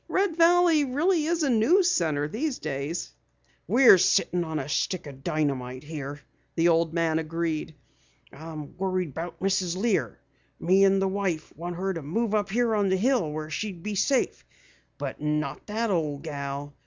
[0.07, 3.13] "Red Valley really is a news center these days."
[3.67, 6.21] "We're sittin' on a stick o' dynamite here,"
[6.55, 7.75] the old man agreed.
[8.33, 9.77] "I'm worried about Mrs.
[9.77, 10.17] Lear.
[10.59, 13.83] Me and the wife want her to move up here on the hill where she'd
[13.83, 14.43] be safe,
[14.97, 16.73] but not that ole gal.